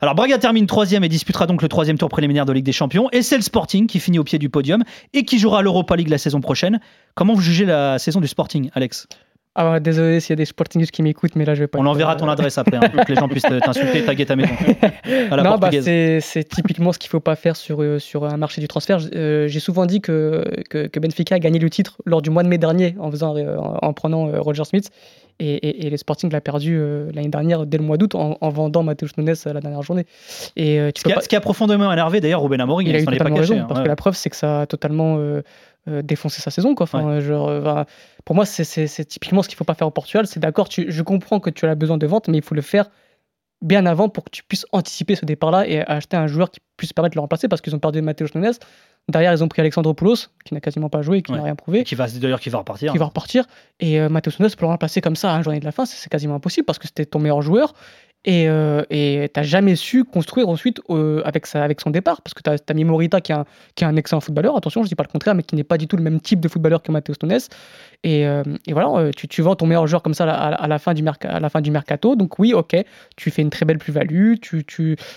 [0.00, 3.08] Alors Braga termine troisième et disputera donc le troisième tour préliminaire de Ligue des Champions.
[3.10, 6.08] Et c'est le Sporting qui finit au pied du podium et qui jouera l'Europa League
[6.08, 6.78] la saison prochaine.
[7.16, 9.08] Comment vous jugez la saison du Sporting, Alex?
[9.54, 11.80] Ah, désolé s'il y a des sportingistes qui m'écoutent, mais là je vais pas.
[11.80, 14.54] On enverra ton adresse après, hein, pour que les gens puissent t'insulter, taguer ta maison.
[15.32, 18.68] non, bah, c'est typiquement ce qu'il faut pas faire sur, euh, sur un marché du
[18.68, 19.00] transfert.
[19.14, 22.48] Euh, j'ai souvent dit que, que, Benfica a gagné le titre lors du mois de
[22.48, 24.90] mai dernier en, faisant, euh, en, prenant Roger Smith.
[25.40, 26.80] Et, et, le Sporting l'a perdu
[27.14, 30.04] l'année dernière dès le mois d'août en, vendant Mateus Nunes la dernière journée.
[30.56, 33.00] Et, ce, qui a, ce, qui a, profondément énervé d'ailleurs Ruben Amorim, il, il a
[33.00, 35.16] eu pas caché, raison, parce que la preuve c'est que ça a totalement
[35.88, 36.74] euh, défoncer sa saison.
[36.74, 36.84] Quoi.
[36.84, 37.84] Enfin, genre, euh,
[38.24, 40.26] pour moi, c'est typiquement ce qu'il ne faut pas faire au Portugal.
[40.26, 42.90] C'est d'accord, je comprends que tu as besoin de vente, mais il faut le faire
[43.60, 46.92] bien avant pour que tu puisses anticiper ce départ-là et acheter un joueur qui puisse
[46.92, 48.52] permettre de le remplacer parce qu'ils ont perdu Matheus Nunes.
[49.08, 51.82] Derrière, ils ont pris Alexandre Poulos, qui n'a quasiment pas joué, qui n'a rien prouvé.
[51.82, 52.92] qui va d'ailleurs qui va repartir.
[52.92, 53.46] Qui va repartir.
[53.80, 55.86] Et euh, Matheus Nunes, pour le remplacer comme ça à une journée de la fin,
[55.86, 57.72] c'est quasiment impossible parce que c'était ton meilleur joueur.
[58.28, 62.20] Et euh, tu n'as jamais su construire ensuite euh, avec, son départ.
[62.20, 64.94] Parce que tu as, mis Morita qui est, un, excellent footballeur, attention, je ne dis
[64.94, 66.92] pas le contraire, mais qui n'est pas du tout le même type de footballeur que
[66.92, 67.38] Matheus Nunes.
[68.04, 70.92] Et, euh, et voilà, tu, tu, vends ton meilleur joueur comme ça à, la, fin
[70.92, 72.16] du mercato.
[72.16, 72.76] Donc oui, ok,
[73.16, 74.34] tu fais une très belle plus-value.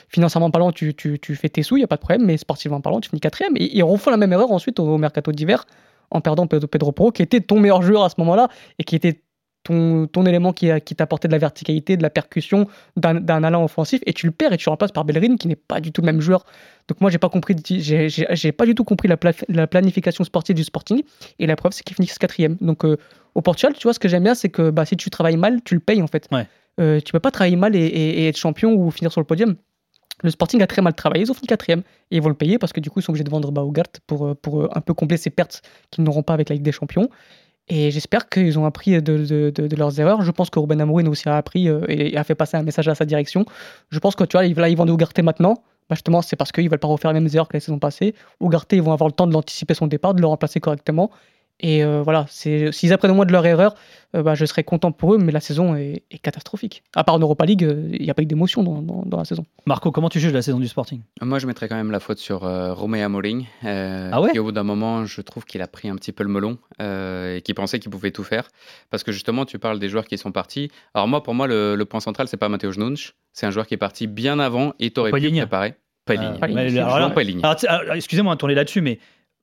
[0.08, 2.26] Financièrement parlant, tu, tu, fais tes sous, il n'y a pas de problème.
[2.26, 3.58] Mais sportivement parlant, tu finis quatrième.
[3.58, 5.66] Et ils refont la même erreur ensuite au, mercato d'hiver
[6.12, 8.48] en perdant Pedro, Porro, qui était ton meilleur joueur à ce moment-là
[8.80, 9.22] et qui était
[9.64, 14.02] ton, ton élément qui, qui t'apportait de la verticalité, de la percussion, d'un allant offensif,
[14.06, 16.02] et tu le perds et tu le remplaces par Bellerin, qui n'est pas du tout
[16.02, 16.46] le même joueur.
[16.88, 19.18] Donc moi, j'ai pas compris, j'ai pas du tout compris la,
[19.50, 21.04] la, planification sportive du Sporting,
[21.40, 22.58] et la preuve, c'est qu'il finit quatrième.
[22.62, 22.98] Donc euh,
[23.36, 25.62] au Portugal, tu vois, ce que j'aime bien, c'est que bah, si tu travailles mal,
[25.64, 26.28] tu le payes en fait.
[26.32, 26.48] Ouais.
[26.80, 29.56] Euh, tu peux pas travailler mal et, être champion ou finir sur le podium.
[30.24, 32.60] Le Sporting a très mal travaillé, ils ont fini quatrième et ils vont le payer
[32.60, 34.94] parce que du coup ils sont obligés de vendre Baugart pour, euh, pour un peu
[34.94, 37.10] combler ces pertes qu'ils n'auront pas avec la Ligue des Champions.
[37.68, 40.22] Et j'espère qu'ils ont appris de, leurs erreurs.
[40.24, 42.88] Je pense que Ruben Amorim aussi a appris euh, et a fait passer un message
[42.88, 43.46] à sa direction.
[43.90, 45.56] Je pense que tu vois, là, ils vont de Ougarté maintenant.
[45.90, 47.80] Bah justement, c'est parce qu'ils ne veulent pas refaire les mêmes erreurs que la saison
[47.80, 48.16] passée.
[48.40, 51.12] Ougarté, ils vont avoir le temps de l'anticiper son départ, de le remplacer correctement.
[51.62, 53.76] Et euh, voilà, s'ils apprennent au moins de leur erreur,
[54.16, 56.84] euh, bah, je serais content pour eux, mais la saison est, catastrophique.
[56.96, 59.26] À part en Europa League, euh, il n'y a pas eu d'émotion dans, dans, la
[59.26, 59.46] saison.
[59.68, 61.02] Marco, comment tu juges la saison du Sporting?
[61.22, 64.32] Moi, je mettrais quand même la faute sur Romeo Amorim, ah ouais?
[64.32, 66.58] qui au bout d'un moment, je trouve qu'il a pris un petit peu le melon
[66.80, 68.50] et qui pensait qu'il pouvait tout faire.
[68.90, 70.72] Parce que justement, tu parles des joueurs qui sont partis.
[70.96, 73.76] Alors moi, pour moi, le, point central, c'est pas Matteo Nunch, c'est un joueur qui
[73.76, 75.76] est parti bien avant et t'aurais pu préparer.
[76.06, 77.42] Pas ligne.
[77.94, 79.00] Excusez-moi de tourner là-dessus, mais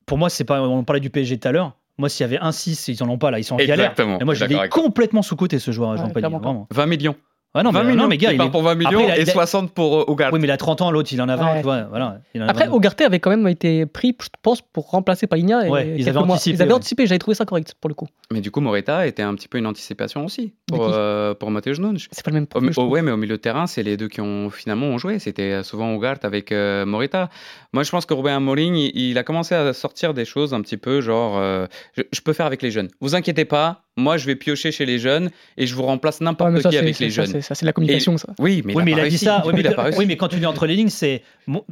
[0.07, 0.63] pour moi, c'est pas.
[0.63, 1.77] On parlait du PSG tout à l'heure.
[1.99, 3.93] Moi, s'il y avait un 6, ils en ont pas là, ils sont en galère.
[4.21, 6.29] Et moi, je l'ai complètement sous-côté ce joueur, Jean Pellier.
[6.71, 7.17] 20 millions.
[7.59, 10.33] Ah non, 20 millions, mais gars, il, part pour 20 millions et 60 pour Ogarte.
[10.33, 11.63] Oui, mais il a 30 ans, l'autre, il en a 20.
[11.63, 15.69] voilà, Après, Ogarte avait quand même été pris, je pense, pour remplacer Paligna.
[15.69, 16.57] Ouais, ils avaient anticipé.
[16.57, 18.07] Ils avaient anticipé, j'avais trouvé ça correct pour le coup.
[18.33, 21.81] Mais du coup, Moreta était un petit peu une anticipation aussi pour, euh, pour Mateusz
[22.11, 22.71] C'est pas le même profil.
[22.77, 25.19] Oh, ouais, mais au milieu de terrain, c'est les deux qui ont finalement ont joué.
[25.19, 27.31] C'était souvent Ogarte avec euh, Moreta.
[27.73, 30.77] Moi, je pense que Robin Amorim, il, a commencé à sortir des choses un petit
[30.77, 32.89] peu genre euh, je, peux faire avec les jeunes.
[33.01, 36.63] Vous inquiétez pas, moi, je vais piocher chez les jeunes et je vous remplace n'importe
[36.69, 37.43] qui avec les jeunes.
[37.43, 38.29] Ça, c'est la communication, ça.
[38.39, 39.43] Oui, mais, il, a, dit ça.
[39.47, 41.23] Oui, mais, quand tu lis entre les lignes, c'est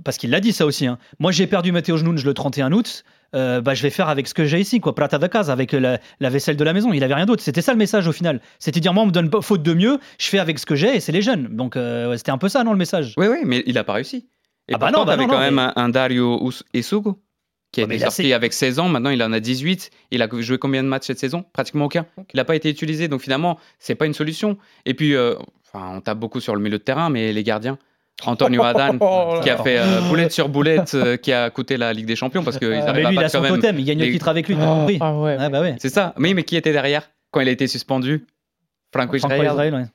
[0.05, 0.87] parce qu'il l'a dit ça aussi.
[0.87, 0.99] Hein.
[1.19, 3.05] Moi, j'ai perdu Matteo Jnunes le 31 août.
[3.35, 5.73] Euh, bah, je vais faire avec ce que j'ai ici, quoi, prata de casa, avec
[5.73, 6.93] la, vaisselle de la maison.
[6.93, 7.43] Il avait rien d'autre.
[7.43, 8.41] C'était ça le message au final.
[8.59, 10.97] C'était dire, moi, on me donne faute de mieux, je fais avec ce que j'ai
[10.97, 11.49] et c'est les jeunes.
[11.51, 13.15] Donc, euh, c'était un peu ça, non, le message?
[13.17, 14.29] Oui, oui, mais il a pas réussi.
[14.69, 17.21] Et ah bah non, bah quand même un, Dario Isugo
[17.77, 19.91] qui a été sorti avec 16 ans, maintenant il en a 18.
[20.11, 21.45] Il a joué combien de matchs cette saison?
[21.53, 22.07] Pratiquement aucun.
[22.33, 24.57] Il n'a pas été utilisé, donc finalement, c'est pas une solution.
[24.87, 25.35] Et puis, euh,
[25.67, 27.79] enfin, on tape beaucoup sur le milieu de terrain, mais les gardiens.
[28.25, 31.93] Antonio Adan, oh qui a fait euh, boulette sur boulette, euh, qui a coûté la
[31.93, 34.11] Ligue des Champions parce qu'il ah, mais lui, il a son totem, il gagne le
[34.11, 35.37] titre avec lui, t'as compris ah, ouais.
[35.39, 35.77] Ah, bah ouais.
[35.79, 36.15] C'est ça.
[36.17, 38.25] Mais, mais qui était derrière quand il a été suspendu?
[38.91, 39.91] Franco Israel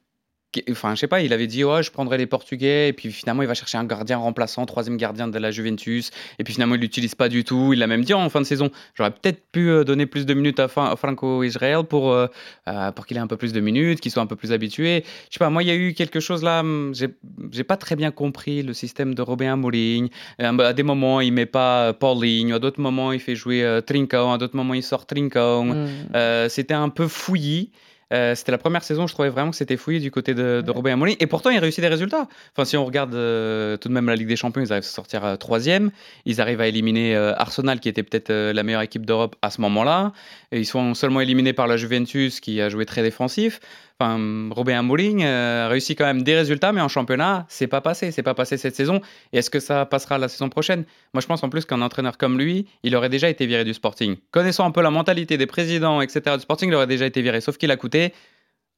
[0.70, 3.42] enfin, je sais pas, il avait dit, ouais, je prendrai les Portugais, et puis finalement,
[3.42, 6.82] il va chercher un gardien remplaçant, troisième gardien de la Juventus, et puis finalement, il
[6.82, 7.74] l'utilise pas du tout.
[7.74, 10.34] Il l'a même dit en fin de saison, j'aurais peut-être pu euh, donner plus de
[10.34, 12.28] minutes à, Franco Israel pour, euh,
[12.68, 15.04] euh, pour qu'il ait un peu plus de minutes, qu'il soit un peu plus habitué.
[15.30, 17.96] Je sais pas, moi, il y a eu quelque chose là, hum, j'ai pas très
[17.96, 20.10] bien compris le système de Robin Amorim.
[20.40, 24.38] À des moments, il met pas Paulinho, à d'autres moments, il fait jouer Trincão, à
[24.38, 25.74] d'autres moments, il sort Trincão.
[25.74, 26.50] Hmm.
[26.50, 27.72] C'était un peu fouillis.
[28.12, 30.72] Euh, c'était la première saison, je trouvais vraiment que c'était fouillé du côté de, de
[30.72, 31.16] Robin Amorim.
[31.20, 32.28] Et pourtant, il réussit des résultats.
[32.54, 34.88] Enfin, si on regarde euh, tout de même la Ligue des Champions, ils arrivent à
[34.88, 35.92] sortir euh, troisième.
[36.26, 40.14] Ils arrivent à éliminer Arsenal, qui était peut-être la meilleure équipe d'Europe à ce moment-là.
[40.52, 43.60] Et ils sont seulement éliminés par la Juventus, qui a joué très défensif.
[44.02, 48.12] Enfin, Robin Amorim a réussi quand même des résultats, mais en championnat, c'est pas passé.
[48.12, 49.00] C'est pas passé cette saison.
[49.32, 50.86] Et est-ce que ça passera la saison prochaine?
[51.14, 53.76] Moi, je pense en plus qu'un entraîneur comme lui, il aurait déjà été viré du
[53.76, 54.16] Sporting.
[54.32, 57.42] Connaissant un peu la mentalité des présidents, etc., du Sporting, il aurait déjà été viré.
[57.42, 58.14] Sauf qu'il a coûté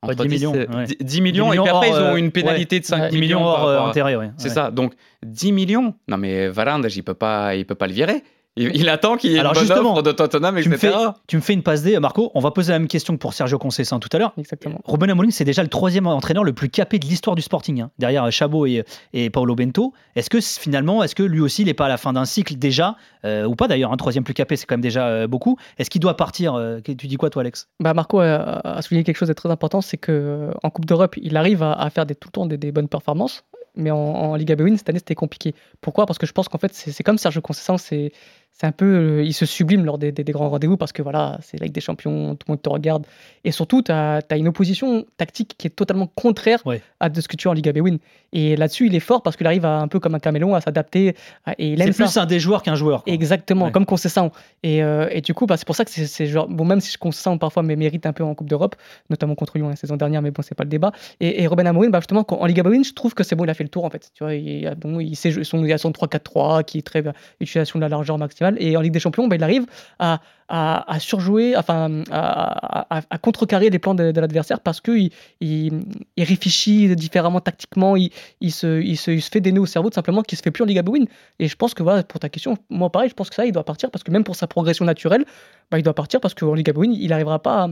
[0.01, 0.53] Entre 10 millions.
[0.99, 4.17] 10, millions, et puis après, ils ont une pénalité de 5 millions hors intérêt.
[4.37, 4.71] C'est ça.
[4.71, 4.93] Donc,
[5.25, 5.95] 10 millions?
[6.07, 8.23] Non, mais Varane, il peut pas, il peut pas le virer.
[8.55, 10.91] Il, attend qu'il y ait une bonne offre de Tottenham, tu Me fais,
[11.25, 12.31] tu me fais une passe D, Marco.
[12.35, 14.33] On va poser la même question que pour Sergio Conceição tout à l'heure.
[14.37, 14.79] Exactement.
[14.85, 17.91] Ruben Amorim, c'est déjà le troisième entraîneur le plus capé de l'histoire du Sporting, hein.
[17.97, 18.83] derrière Chabot et,
[19.13, 19.93] et Paolo Bento.
[20.15, 22.55] Est-ce que finalement, est-ce que lui aussi, il n'est pas à la fin d'un cycle
[22.55, 22.95] déjà,
[23.25, 25.57] euh, ou pas d'ailleurs, un troisième plus capé, c'est quand même déjà euh, beaucoup.
[25.79, 27.69] Est-ce qu'il doit partir euh, Tu dis quoi, toi, Alex?
[27.79, 31.37] Bah Marco a, souligné quelque chose de très important, c'est que en Coupe d'Europe, il
[31.37, 33.43] arrive à, faire des, tout le temps des, bonnes performances
[33.75, 35.55] mais en, en Liga B1 cette année c'était compliqué.
[35.81, 36.05] Pourquoi?
[36.05, 38.11] Parce que je pense qu'en fait c'est comme Sergio Conceição, c'est
[38.55, 41.59] c'est un peu, euh, il se sublime lors des, grands rendez-vous parce que voilà, c'est
[41.59, 43.07] la Ligue des Champions, tout le monde te regarde.
[43.43, 46.63] Et surtout, tu as, une opposition tactique qui est totalement contraire
[46.99, 47.97] à de ce que tu as en Liga B-Win.
[48.31, 51.15] Et là-dessus, il est fort parce qu'il arrive un peu comme un caméléon à s'adapter.
[51.57, 53.01] Et c'est plus un des joueurs qu'un joueur.
[53.07, 54.31] Exactement, comme Concession.
[54.61, 56.95] Et, euh, et du coup, bah, c'est pour ça que c'est genre, bon, même si
[56.97, 58.75] Concession parfois mérite un peu en Coupe d'Europe,
[59.09, 60.91] notamment contre Lyon la saison dernière, mais bon, c'est pas le débat.
[61.19, 63.49] Et, et Robin Amorim, bah, justement, en Liga B-Win, je trouve que c'est bon, il
[63.49, 64.11] a fait le tour en fait.
[64.13, 67.03] Tu vois, il, bon, il, sait, son, son 3-4-3 qui est très
[67.39, 68.17] utilisation de la largeur
[68.57, 69.65] Et en Ligue des Champions, bah, il arrive
[69.99, 70.19] à,
[70.49, 75.09] à, surjouer, enfin, à, à, contrecarrer les plans de, l'adversaire parce qu'il
[75.41, 75.83] il,
[76.15, 78.11] il, réfléchit différemment tactiquement, il,
[78.41, 80.63] il, se, il, se, fait des nœuds au cerveau tout simplement qui se fait plus
[80.63, 81.07] en Liga Win.
[81.39, 83.51] Et je pense que voilà, pour ta question, moi pareil, je pense que ça, il
[83.51, 85.25] doit partir parce que même pour sa progression naturelle,
[85.71, 87.69] bah, il doit partir parce qu'en Liga Win, il n'arrivera pas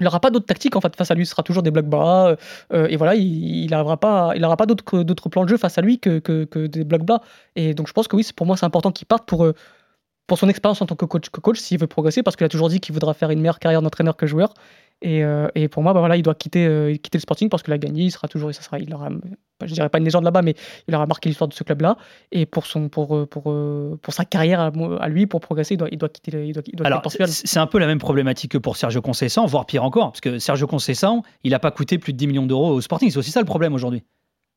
[0.00, 1.86] il n'aura pas d'autres tactiques en fait face à lui, ce sera toujours des blocs
[1.86, 2.36] bas.
[2.72, 5.98] Euh, et voilà, il n'aura pas, pas d'autres, d'autres plans de jeu face à lui
[5.98, 7.20] que, que, que, des blocs bas.
[7.54, 9.54] Et donc je pense que oui, pour moi c'est important qu'il parte pour, euh,
[10.30, 12.48] pour son expérience en tant que coach, que coach s'il veut progresser, parce qu'il a
[12.48, 14.54] toujours dit qu'il voudra faire une meilleure carrière d'entraîneur que joueur.
[15.02, 17.64] Et, euh, et, pour moi, bah voilà, il doit quitter, euh, quitter le Sporting parce
[17.64, 19.08] qu'il a gagné, il sera toujours, ça sera, il aura,
[19.64, 20.54] je dirais pas une légende là-bas, mais
[20.86, 21.96] il aura marqué l'histoire de ce club-là.
[22.30, 23.52] Et pour, son, pour, euh, pour,
[24.00, 26.86] pour sa carrière à, lui, pour progresser, il doit, il doit quitter le, il doit,
[26.86, 30.20] Alors, c'est un peu la même problématique que pour Sergio Conceição, voire pire encore, parce
[30.20, 33.10] que Sergio Conceição, il n'a pas coûté plus de 10 millions d'euros au Sporting.
[33.10, 34.04] C'est aussi ça le problème aujourd'hui.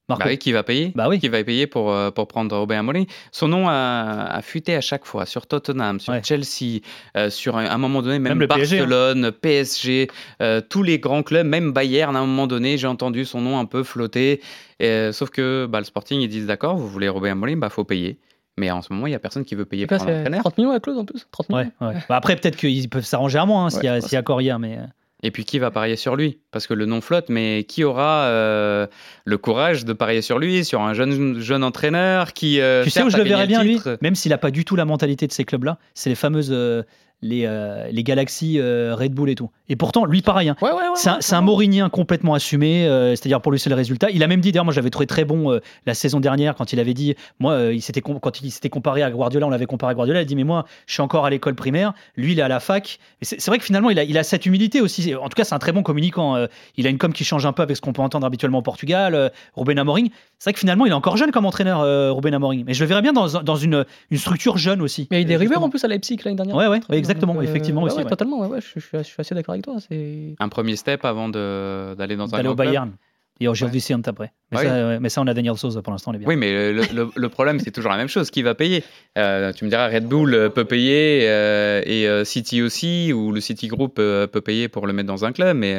[0.10, 1.20] Bah oui, qui va payer bah oui.
[1.20, 4.82] Qui va payer pour, euh, pour prendre Robin Amorim Son nom a, a, fuité à
[4.82, 6.82] chaque fois sur Tottenham, sur Chelsea,
[7.16, 8.46] euh, sur un, à un moment donné même, hein.
[8.46, 10.10] Barcelone, PSG,
[10.42, 13.58] euh, tous les grands clubs, même Bayern à un moment donné, j'ai entendu son nom
[13.60, 14.42] un peu flotter.
[14.82, 18.20] sauf que bah, le Sporting, ils disent d'accord, vous voulez Robin Amorim, bah faut payer.
[18.58, 20.72] Mais en ce moment, il n'y a personne qui veut payer pour un 30 millions
[20.72, 21.26] la clause en plus?
[21.32, 21.72] 30 millions?
[21.82, 24.60] Ouais, bah après, peut-être qu'ils peuvent s'arranger à moins hein, s'il y, a accord hier,
[24.60, 24.78] mais.
[25.24, 26.40] Et puis qui va parier sur lui?
[26.52, 28.88] Parce que le nom flotte, mais qui aura euh,
[29.24, 32.60] le courage de parier sur lui, sur un jeune, jeune entraîneur qui...
[32.60, 33.80] Euh, tu sais où je le verrais bien, lui?
[34.02, 36.52] Même s'il n'a pas du tout la mentalité de ces clubs-là, c'est les fameuses...
[36.52, 36.84] Euh,
[37.24, 39.50] les, euh, les galaxies euh, Red Bull et tout.
[39.70, 40.50] Et pourtant, lui, pareil.
[40.50, 40.56] Hein.
[40.96, 42.86] c'est un, un complètement assumé.
[42.86, 44.10] Euh, c'est-à-dire, pour lui, c'est le résultat.
[44.12, 46.80] Il a même dit, d'ailleurs, moi, j'avais trouvé très bon la saison dernière quand il
[46.80, 49.96] avait dit, moi, il s'était quand il s'était comparé à Guardiola, on l'avait comparé à
[49.96, 50.20] Guardiola.
[50.20, 51.94] Il a dit, mais moi, je suis encore à l'école primaire.
[52.18, 53.00] Lui, il est à la fac.
[53.22, 55.16] C'est vrai que finalement, il a, il a cette humilité aussi.
[55.16, 56.46] En tout cas, c'est un très bon communicant.
[56.76, 58.64] il a une com qui change un peu avec ce qu'on peut entendre habituellement au
[58.64, 59.32] Portugal.
[59.56, 60.10] Ruben Amorim.
[60.40, 62.66] C'est vrai que finalement, il est encore jeune comme entraîneur, Ruben Amorim.
[62.68, 65.08] Mais je le verrais bien dans, dans une, une structure jeune aussi.
[65.10, 66.56] Mais il est des en plus à Leipzig l'année dernière.
[66.56, 66.80] Ouais, ouais,
[67.14, 68.48] exactement, effectivement ouais, totalement.
[68.48, 69.76] Ouais, je, je, suis assez d'accord avec toi.
[69.80, 72.92] C'est un premier step avant d'aller dans un D'aller au Bayern.
[73.40, 74.32] Et aujourd'hui, c'est après.
[74.52, 77.60] Mais, ça, mais ça, on a Daniel Souza pour l'instant, Oui, mais le, le, problème,
[77.60, 78.30] c'est toujours la même chose.
[78.30, 78.84] Qui va payer?
[79.18, 83.42] Euh, Tu me diras, Red Bull euh, peut payer euh, et City aussi, ou le
[83.42, 85.58] City Group peut payer pour le mettre dans un club.
[85.58, 85.76] Mais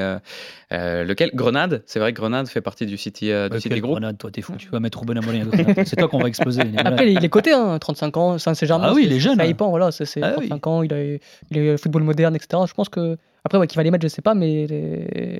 [0.72, 1.30] lequel?
[1.34, 1.82] Grenade?
[1.86, 3.92] C'est vrai que Grenade fait partie du City, du City Group.
[3.92, 4.54] Grenade, toi, t'es fou.
[4.58, 5.50] Tu vas mettre Ruben Amorim.
[5.84, 6.62] c'est toi qu'on va exploser.
[6.78, 8.88] Après, il est coté, hein, 35 ans, Saint-Germain.
[8.88, 9.36] Ah oui, il est jeune.
[9.36, 12.62] Ça y voilà, c'est 35 ah ans, il, a, il est football moderne, etc.
[12.66, 13.16] Je pense que.
[13.44, 14.66] Après, ouais, qui va les mettre, je sais pas, mais.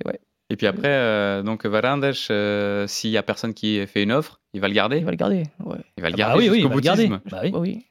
[0.06, 0.20] Ouais.
[0.54, 4.40] Et puis après, euh, donc Varandes, euh, s'il y a personne qui fait une offre,
[4.52, 4.98] il va le garder.
[4.98, 5.42] Il va le garder.
[5.64, 5.78] Ouais.
[5.98, 6.48] Il va le ah garder.
[6.48, 7.08] oui, oui, il va le garder.
[7.08, 7.52] Bah oui.
[7.52, 7.86] oui.